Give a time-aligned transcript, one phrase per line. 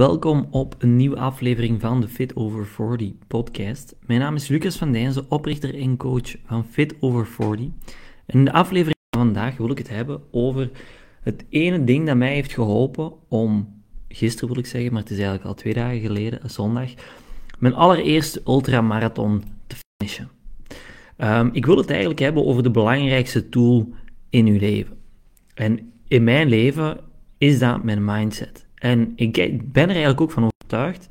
[0.00, 3.96] Welkom op een nieuwe aflevering van de Fit Over 40 podcast.
[4.06, 7.66] Mijn naam is Lucas van Dijnzen, oprichter en coach van Fit Over 40.
[8.26, 10.70] En in de aflevering van vandaag wil ik het hebben over
[11.20, 15.16] het ene ding dat mij heeft geholpen om, gisteren wil ik zeggen, maar het is
[15.16, 16.90] eigenlijk al twee dagen geleden, zondag,
[17.58, 20.30] mijn allereerste ultramarathon te finishen.
[21.18, 23.88] Um, ik wil het eigenlijk hebben over de belangrijkste tool
[24.30, 24.96] in uw leven.
[25.54, 27.00] En in mijn leven
[27.38, 28.65] is dat mijn mindset.
[28.76, 31.06] En ik ben er eigenlijk ook van overtuigd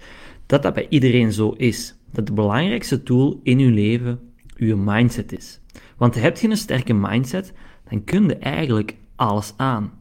[0.46, 1.96] dat dat bij iedereen zo is.
[2.12, 4.20] Dat de belangrijkste tool in uw leven
[4.58, 5.60] uw mindset is.
[5.98, 7.54] Want heb je een sterke mindset,
[7.90, 9.92] dan kun je eigenlijk alles aan.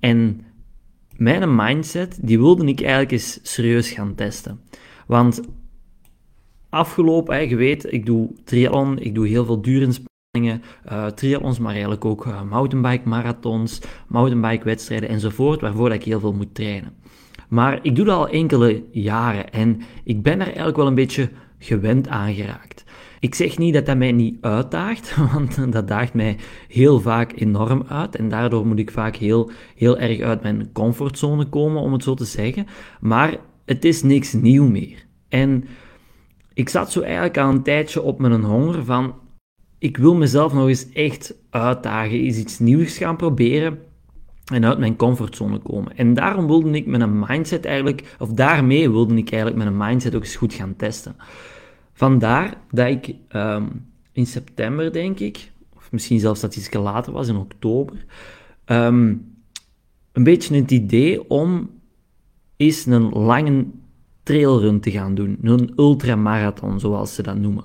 [0.00, 0.40] En
[1.16, 4.60] mijn mindset, die wilde ik eigenlijk eens serieus gaan testen.
[5.06, 5.40] Want
[6.68, 12.04] afgelopen, je weet, ik doe triathlon, ik doe heel veel duurinspanningen, uh, triathlons, maar eigenlijk
[12.04, 16.92] ook uh, mountainbike marathons, mountainbike wedstrijden enzovoort, waarvoor ik heel veel moet trainen.
[17.50, 21.28] Maar ik doe dat al enkele jaren en ik ben er eigenlijk wel een beetje
[21.58, 22.84] gewend aan geraakt.
[23.20, 26.36] Ik zeg niet dat dat mij niet uitdaagt, want dat daagt mij
[26.68, 28.16] heel vaak enorm uit.
[28.16, 32.14] En daardoor moet ik vaak heel, heel erg uit mijn comfortzone komen, om het zo
[32.14, 32.66] te zeggen.
[33.00, 35.06] Maar het is niks nieuw meer.
[35.28, 35.64] En
[36.54, 39.14] ik zat zo eigenlijk al een tijdje op mijn honger van...
[39.78, 43.78] Ik wil mezelf nog eens echt uitdagen, eens iets nieuws gaan proberen
[44.50, 45.96] en uit mijn comfortzone komen.
[45.96, 49.88] En daarom wilde ik met een mindset eigenlijk, of daarmee wilde ik eigenlijk met een
[49.88, 51.16] mindset ook eens goed gaan testen.
[51.92, 57.28] Vandaar dat ik um, in september, denk ik, of misschien zelfs dat iets later was,
[57.28, 58.04] in oktober,
[58.66, 59.34] um,
[60.12, 61.70] een beetje het idee om
[62.56, 63.66] eens een lange
[64.22, 65.38] trailrun te gaan doen.
[65.42, 67.64] Een ultramarathon, zoals ze dat noemen.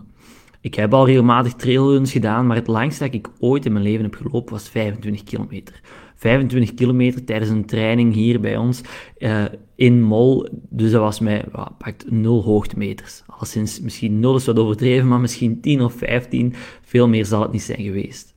[0.61, 4.03] Ik heb al regelmatig trailruns gedaan, maar het langste dat ik ooit in mijn leven
[4.03, 5.81] heb gelopen was 25 kilometer.
[6.25, 8.81] 25 kilometer tijdens een training hier bij ons
[9.17, 9.45] uh,
[9.75, 10.49] in Mol.
[10.69, 13.23] Dus dat was mij, well, pakt 0 hoogtemeters.
[13.41, 16.53] sinds misschien 0 is wat overdreven, maar misschien 10 of 15.
[16.81, 18.33] Veel meer zal het niet zijn geweest.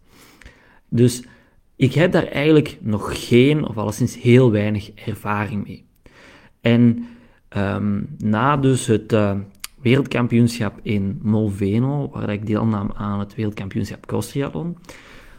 [0.88, 1.22] Dus
[1.77, 5.84] ik heb daar eigenlijk nog geen, of alleszins heel weinig ervaring mee.
[6.60, 7.06] En
[7.56, 9.37] um, na dus het uh,
[9.81, 14.37] wereldkampioenschap in Molveno, waar ik deelnam aan het wereldkampioenschap cross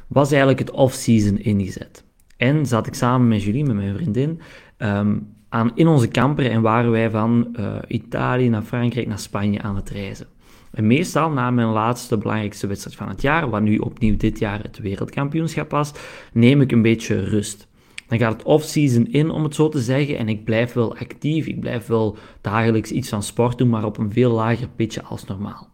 [0.07, 2.07] was eigenlijk het off-season ingezet.
[2.39, 4.41] En zat ik samen met Julie, met mijn vriendin,
[4.77, 9.61] um, aan, in onze camper en waren wij van uh, Italië naar Frankrijk naar Spanje
[9.61, 10.27] aan het reizen.
[10.72, 14.61] En meestal na mijn laatste belangrijkste wedstrijd van het jaar, wat nu opnieuw dit jaar
[14.61, 15.91] het wereldkampioenschap was,
[16.33, 17.67] neem ik een beetje rust.
[18.07, 21.45] Dan gaat het off-season in, om het zo te zeggen, en ik blijf wel actief.
[21.45, 25.25] Ik blijf wel dagelijks iets van sport doen, maar op een veel lager pitje als
[25.25, 25.69] normaal.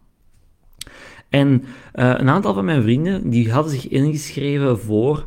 [1.28, 5.26] En uh, een aantal van mijn vrienden die hadden zich ingeschreven voor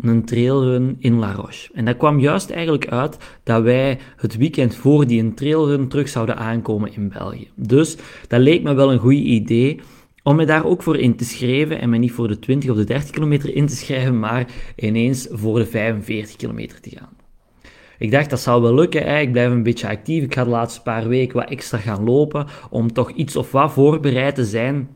[0.00, 1.70] een trailrun in La Roche.
[1.74, 6.36] En dat kwam juist eigenlijk uit dat wij het weekend voor die trailrun terug zouden
[6.36, 7.48] aankomen in België.
[7.54, 7.96] Dus
[8.28, 9.80] dat leek me wel een goed idee
[10.22, 12.76] om me daar ook voor in te schrijven en me niet voor de 20 of
[12.76, 14.46] de 30 kilometer in te schrijven, maar
[14.76, 17.16] ineens voor de 45 kilometer te gaan.
[17.98, 19.20] Ik dacht, dat zou wel lukken.
[19.20, 20.22] Ik blijf een beetje actief.
[20.24, 23.72] Ik ga de laatste paar weken wat extra gaan lopen om toch iets of wat
[23.72, 24.88] voorbereid te zijn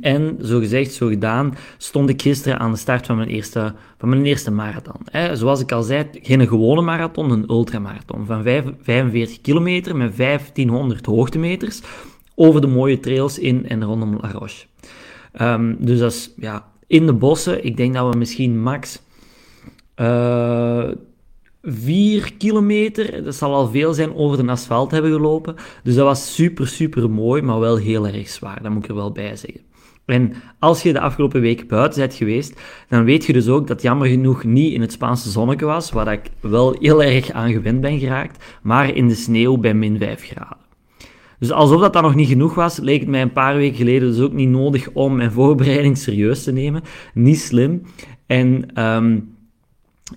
[0.00, 4.08] en zo gezegd, zo gedaan, stond ik gisteren aan de start van mijn eerste, van
[4.08, 5.00] mijn eerste marathon.
[5.32, 11.80] zoals ik al zei, geen gewone marathon, een ultramarathon van 45 kilometer met 1500 hoogtemeters
[12.34, 14.66] over de mooie trails in en rondom La Roche.
[15.40, 17.64] Um, dus dat is ja, in de bossen.
[17.64, 19.02] Ik denk dat we misschien max
[19.96, 20.88] uh,
[21.62, 25.54] 4 kilometer, dat zal al veel zijn, over de asfalt hebben gelopen.
[25.82, 28.62] Dus dat was super, super mooi, maar wel heel erg zwaar.
[28.62, 29.60] Dat moet ik er wel bij zeggen.
[30.04, 33.82] En als je de afgelopen week buiten bent geweest, dan weet je dus ook dat
[33.82, 37.80] jammer genoeg niet in het Spaanse zonnetje was, waar ik wel heel erg aan gewend
[37.80, 40.56] ben geraakt, maar in de sneeuw bij min 5 graden.
[41.38, 44.08] Dus alsof dat dan nog niet genoeg was, leek het mij een paar weken geleden
[44.08, 46.82] dus ook niet nodig om mijn voorbereiding serieus te nemen.
[47.14, 47.82] Niet slim.
[48.26, 49.34] En um,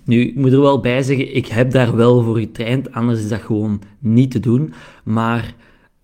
[0.04, 3.28] nu, ik moet er wel bij zeggen, ik heb daar wel voor getraind, anders is
[3.28, 4.72] dat gewoon niet te doen.
[5.04, 5.54] Maar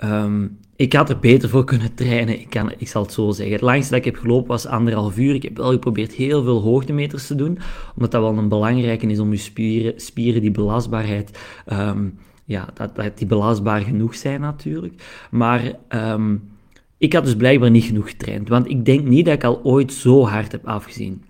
[0.05, 3.55] um, ik had er beter voor kunnen trainen, ik, kan, ik zal het zo zeggen.
[3.55, 5.35] Het langste dat ik heb gelopen was anderhalf uur.
[5.35, 7.59] Ik heb wel geprobeerd heel veel hoogtemeters te doen,
[7.95, 11.39] omdat dat wel een belangrijke is om je spieren, spieren die belastbaarheid,
[11.73, 15.27] um, ja, dat, die belastbaar genoeg zijn natuurlijk.
[15.31, 16.43] Maar um,
[16.99, 19.93] ik had dus blijkbaar niet genoeg getraind, want ik denk niet dat ik al ooit
[19.93, 21.25] zo hard heb afgezien.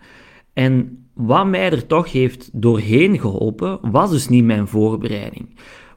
[0.52, 5.48] En wat mij er toch heeft doorheen geholpen, was dus niet mijn voorbereiding.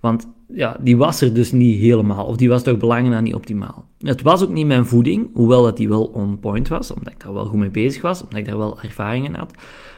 [0.01, 3.85] Want ja, die was er dus niet helemaal, of die was toch belangrijk niet optimaal.
[3.99, 7.19] Het was ook niet mijn voeding, hoewel dat die wel on point was, omdat ik
[7.19, 9.53] daar wel goed mee bezig was, omdat ik daar wel ervaringen had.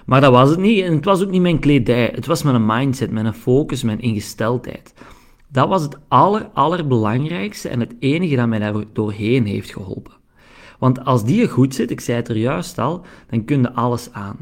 [0.06, 2.66] Maar dat was het niet, en het was ook niet mijn kledij, het was mijn
[2.66, 4.94] mindset, mijn focus, mijn ingesteldheid.
[5.48, 10.14] Dat was het aller, allerbelangrijkste en het enige dat mij daar doorheen heeft geholpen.
[10.80, 14.10] Want als die goed zit, ik zei het er juist al, dan kun je alles
[14.12, 14.38] aan.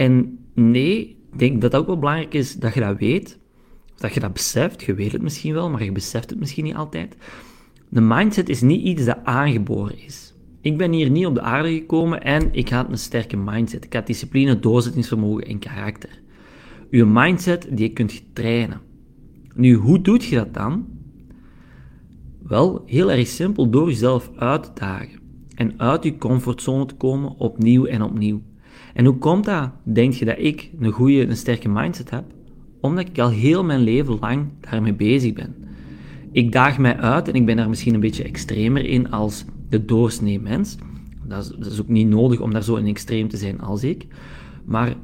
[0.00, 3.38] En nee, ik denk dat het ook wel belangrijk is dat je dat weet,
[3.96, 4.82] dat je dat beseft.
[4.82, 7.16] Je weet het misschien wel, maar je beseft het misschien niet altijd.
[7.88, 10.34] De mindset is niet iets dat aangeboren is.
[10.60, 13.84] Ik ben hier niet op de aarde gekomen en ik had een sterke mindset.
[13.84, 16.20] Ik had discipline, doorzettingsvermogen en karakter.
[16.90, 18.80] Uw mindset, die kunt je trainen.
[19.54, 20.86] Nu, hoe doet je dat dan?
[22.42, 25.20] Wel, heel erg simpel, door jezelf uit te dagen.
[25.54, 28.42] En uit je comfortzone te komen, opnieuw en opnieuw.
[29.00, 29.70] En hoe komt dat?
[29.82, 32.24] Denk je dat ik een goede, een sterke mindset heb?
[32.80, 35.54] Omdat ik al heel mijn leven lang daarmee bezig ben.
[36.32, 39.84] Ik daag mij uit en ik ben daar misschien een beetje extremer in als de
[39.84, 40.76] doorsnee mens.
[41.24, 44.06] Dat is, ook niet nodig om daar zo in extreem te zijn als ik.
[44.64, 44.94] Maar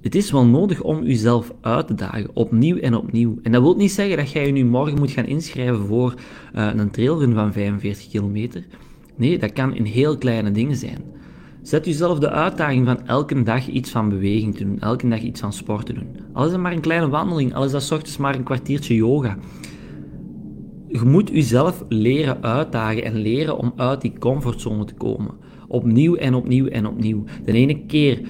[0.00, 3.38] het is wel nodig om jezelf uit te dagen, opnieuw en opnieuw.
[3.42, 6.14] En dat wil niet zeggen dat jij je nu morgen moet gaan inschrijven voor
[6.54, 8.66] uh, een trailrun van 45 kilometer.
[9.16, 11.18] Nee, dat kan in heel kleine dingen zijn.
[11.62, 15.40] Zet jezelf de uitdaging van elke dag iets van beweging te doen, elke dag iets
[15.40, 16.16] van sport te doen.
[16.32, 19.36] Al is het maar een kleine wandeling, al is dat ochtends maar een kwartiertje yoga.
[20.88, 25.34] Je moet jezelf leren uitdagen en leren om uit die comfortzone te komen.
[25.68, 27.24] Opnieuw en opnieuw en opnieuw.
[27.44, 28.20] De ene keer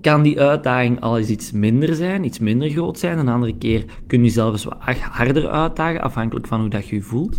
[0.00, 3.18] kan die uitdaging al eens iets minder zijn, iets minder groot zijn.
[3.18, 6.96] Een andere keer kun je jezelf eens wat harder uitdagen, afhankelijk van hoe dat je
[6.96, 7.36] je voelt.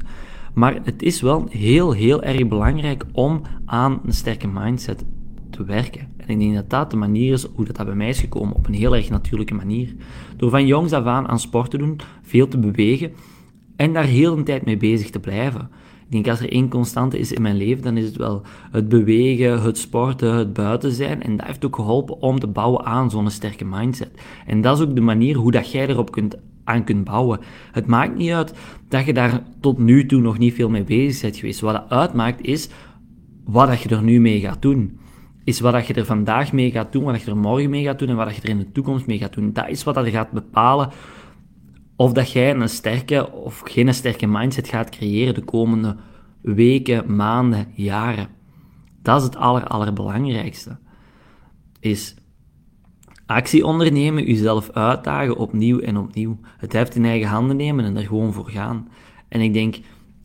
[0.54, 5.06] Maar het is wel heel, heel erg belangrijk om aan een sterke mindset
[5.50, 6.08] te werken.
[6.18, 8.68] En ik denk dat dat de manier is hoe dat, bij mij is gekomen, op
[8.68, 9.96] een heel erg natuurlijke manier.
[10.38, 13.12] Door van jongs af aan aan sport te doen, veel te bewegen
[13.76, 15.70] en daar heel een tijd mee bezig te blijven.
[16.06, 18.90] Ik denk, als er één constante is in mijn leven, dan is het wel het
[18.90, 21.24] bewegen, het sporten, het buiten zijn.
[21.24, 24.12] En dat heeft ook geholpen om te bouwen aan zo'n sterke mindset.
[24.46, 26.38] En dat is ook de manier hoe dat jij erop kunt,
[26.80, 27.40] kunt bouwen.
[27.72, 28.54] Het maakt niet uit
[28.88, 31.60] dat je daar tot nu toe nog niet veel mee bezig bent geweest.
[31.60, 32.70] Wat het uitmaakt is
[33.44, 35.00] wat dat je er nu mee gaat doen.
[35.44, 37.84] Is wat dat je er vandaag mee gaat doen, wat dat je er morgen mee
[37.84, 39.54] gaat doen en wat dat je er in de toekomst mee gaat doen.
[39.54, 40.90] Dat is wat dat gaat bepalen
[41.96, 45.96] of dat jij een sterke of geen sterke mindset gaat creëren de komende
[46.42, 48.28] weken, maanden, jaren.
[49.02, 50.78] Dat is het aller, allerbelangrijkste.
[51.80, 52.16] Is
[53.34, 56.40] actie ondernemen, jezelf uitdagen opnieuw en opnieuw.
[56.58, 58.88] Het heft in eigen handen nemen en er gewoon voor gaan.
[59.28, 59.76] En ik denk,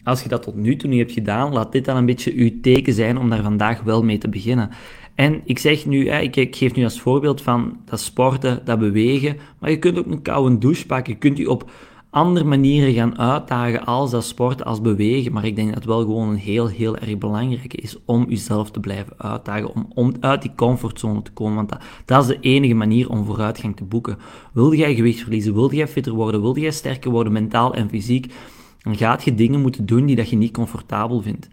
[0.05, 2.61] als je dat tot nu toe niet hebt gedaan, laat dit dan een beetje uw
[2.61, 4.71] teken zijn om daar vandaag wel mee te beginnen.
[5.15, 9.71] En ik zeg nu, ik geef nu als voorbeeld van dat sporten, dat bewegen, maar
[9.71, 11.13] je kunt ook een koude douche pakken.
[11.13, 11.71] Je kunt je op
[12.11, 15.33] andere manieren gaan uitdagen als dat sporten, als bewegen.
[15.33, 18.71] Maar ik denk dat het wel gewoon een heel, heel erg belangrijke is om jezelf
[18.71, 21.55] te blijven uitdagen, om, om uit die comfortzone te komen.
[21.55, 24.19] Want dat, dat is de enige manier om vooruitgang te boeken.
[24.53, 28.35] Wilde jij gewicht verliezen, wilde jij fitter worden, wilde jij sterker worden, mentaal en fysiek,
[28.83, 31.49] dan gaat je dingen moeten doen die dat je niet comfortabel vindt.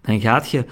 [0.00, 0.64] Dan gaat je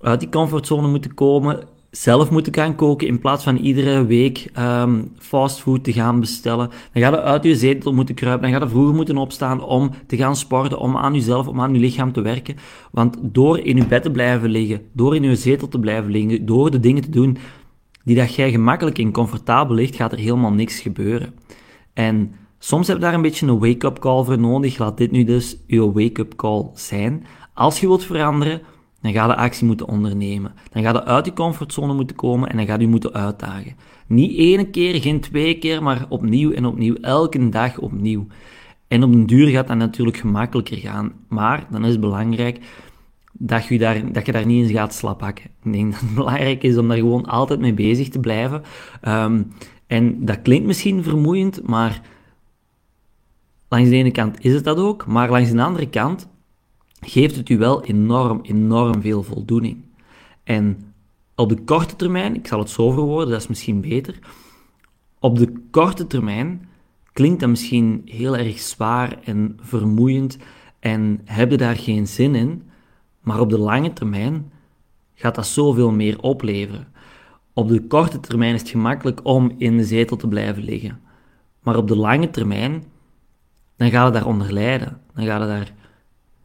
[0.00, 5.12] uit die comfortzone moeten komen, zelf moeten gaan koken in plaats van iedere week um,
[5.18, 6.70] fastfood te gaan bestellen.
[6.92, 8.50] Dan ga je uit je zetel moeten kruipen.
[8.50, 11.74] Dan ga je vroeger moeten opstaan om te gaan sporten, om aan jezelf, om aan
[11.74, 12.56] je lichaam te werken.
[12.90, 16.46] Want door in je bed te blijven liggen, door in je zetel te blijven liggen,
[16.46, 17.36] door de dingen te doen
[18.04, 21.34] die dat jij gemakkelijk en comfortabel ligt, gaat er helemaal niks gebeuren.
[21.92, 24.78] En soms heb je daar een beetje een wake-up call voor nodig.
[24.78, 27.26] Laat dit nu dus je wake-up call zijn.
[27.54, 28.60] Als je wilt veranderen,
[29.04, 30.52] dan ga je actie moeten ondernemen.
[30.72, 33.76] Dan ga je uit die comfortzone moeten komen en dan ga je moeten uitdagen.
[34.06, 38.26] Niet één keer, geen twee keer, maar opnieuw en opnieuw, elke dag opnieuw.
[38.88, 41.12] En op den duur gaat dat natuurlijk gemakkelijker gaan.
[41.28, 42.58] Maar dan is het belangrijk
[43.32, 45.44] dat je daar, dat je daar niet in gaat slaphakken.
[45.64, 48.62] Ik denk dat het belangrijk is om daar gewoon altijd mee bezig te blijven.
[49.00, 49.42] Ehm,
[49.86, 52.00] en dat klinkt misschien vermoeiend, maar
[53.68, 55.06] langs de ene kant is het dat ook.
[55.06, 56.28] Maar langs de andere kant
[57.04, 59.84] geeft het u wel enorm, enorm veel voldoening.
[60.44, 60.92] En
[61.34, 64.18] op de korte termijn, ik zal het zo verwoorden, dat is misschien beter.
[65.18, 66.68] Op de korte termijn
[67.12, 70.38] klinkt dat misschien heel erg zwaar en vermoeiend
[70.80, 72.62] en heb je daar geen zin in,
[73.20, 74.52] maar op de lange termijn
[75.14, 76.86] gaat dat zoveel meer opleveren.
[77.52, 81.00] Op de korte termijn is het gemakkelijk om in de zetel te blijven liggen,
[81.62, 82.84] maar op de lange termijn,
[83.76, 85.00] dan gaat het daaronder lijden.
[85.14, 85.72] Dan gaat het daar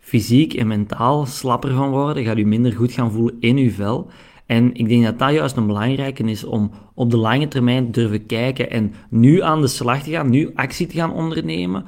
[0.09, 4.09] fysiek en mentaal slapper van worden, gaat u minder goed gaan voelen in uw vel.
[4.45, 7.99] En ik denk dat dat juist een belangrijke is om op de lange termijn te
[7.99, 11.85] durven kijken en nu aan de slag te gaan, nu actie te gaan ondernemen.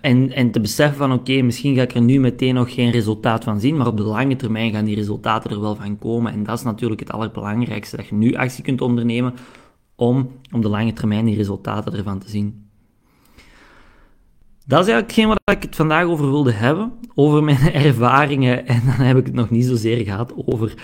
[0.00, 3.44] En, en te beseffen van oké, misschien ga ik er nu meteen nog geen resultaat
[3.44, 6.32] van zien, maar op de lange termijn gaan die resultaten er wel van komen.
[6.32, 9.34] En dat is natuurlijk het allerbelangrijkste, dat je nu actie kunt ondernemen
[9.96, 12.69] om op de lange termijn die resultaten ervan te zien.
[14.70, 16.92] Dat is eigenlijk hetgeen waar ik het vandaag over wilde hebben.
[17.14, 18.66] Over mijn ervaringen.
[18.66, 20.74] En dan heb ik het nog niet zozeer gehad over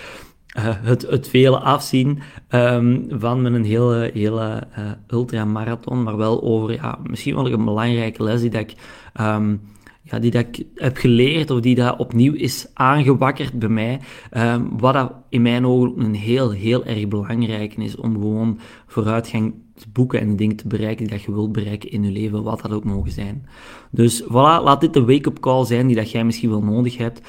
[0.57, 6.03] uh, het, het vele afzien um, van mijn hele, hele uh, ultramarathon.
[6.03, 8.73] Maar wel over ja, misschien wel een belangrijke les die dat ik...
[9.21, 9.61] Um,
[10.01, 13.99] ja, die dat ik heb geleerd of die dat opnieuw is aangewakkerd bij mij.
[14.31, 19.53] Um, wat dat in mijn ogen een heel, heel erg belangrijk is om gewoon vooruitgang
[19.91, 22.71] boeken en dingen te bereiken die dat je wilt bereiken in je leven, wat dat
[22.71, 23.45] ook mogen zijn.
[23.91, 27.21] Dus voilà, laat dit de wake-up call zijn die dat jij misschien wel nodig hebt.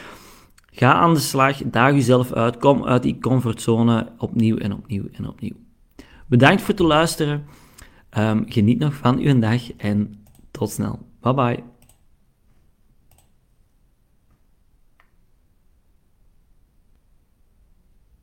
[0.70, 5.28] Ga aan de slag, daag jezelf uit, kom uit die comfortzone opnieuw en opnieuw en
[5.28, 5.56] opnieuw.
[6.26, 7.44] Bedankt voor het luisteren.
[8.18, 10.98] Um, geniet nog van uw dag en tot snel.
[11.20, 11.77] Bye bye.